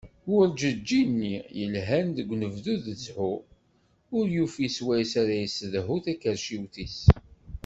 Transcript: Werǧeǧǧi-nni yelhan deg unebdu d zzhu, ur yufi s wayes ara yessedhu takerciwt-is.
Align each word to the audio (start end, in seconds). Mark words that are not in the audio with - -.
Werǧeǧǧi-nni 0.29 1.35
yelhan 1.59 2.07
deg 2.17 2.29
unebdu 2.33 2.75
d 2.83 2.85
zzhu, 3.01 3.33
ur 4.17 4.25
yufi 4.35 4.67
s 4.75 4.77
wayes 4.85 5.13
ara 5.21 5.35
yessedhu 5.41 5.97
takerciwt-is. 6.03 6.99